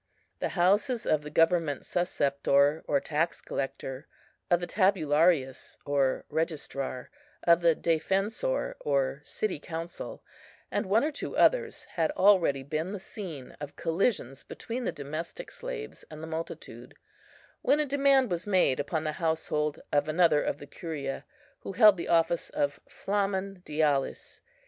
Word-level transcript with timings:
The 0.39 0.49
houses 0.57 1.05
of 1.05 1.21
the 1.21 1.29
government 1.29 1.85
susceptor, 1.85 2.83
or 2.87 2.99
tax 2.99 3.39
collector, 3.39 4.07
of 4.49 4.59
the 4.59 4.65
tabularius 4.65 5.77
or 5.85 6.25
registrar, 6.27 7.11
of 7.43 7.61
the 7.61 7.75
defensor 7.75 8.73
or 8.79 9.21
city 9.23 9.59
counsel, 9.59 10.23
and 10.71 10.87
one 10.87 11.03
or 11.03 11.11
two 11.11 11.37
others, 11.37 11.83
had 11.83 12.09
already 12.13 12.63
been 12.63 12.93
the 12.93 12.99
scene 12.99 13.51
of 13.61 13.75
collisions 13.75 14.43
between 14.43 14.85
the 14.85 14.91
domestic 14.91 15.51
slaves 15.51 16.03
and 16.09 16.23
the 16.23 16.25
multitude, 16.25 16.95
when 17.61 17.79
a 17.79 17.85
demand 17.85 18.31
was 18.31 18.47
made 18.47 18.79
upon 18.79 19.03
the 19.03 19.11
household 19.21 19.81
of 19.91 20.07
another 20.09 20.41
of 20.41 20.57
the 20.57 20.65
Curia, 20.65 21.25
who 21.59 21.73
held 21.73 21.95
the 21.95 22.07
office 22.09 22.49
of 22.49 22.79
Flamen 22.89 23.61
Dialis. 23.63 24.41